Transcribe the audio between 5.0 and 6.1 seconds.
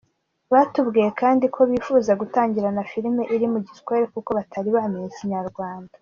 Ikinyarwanda.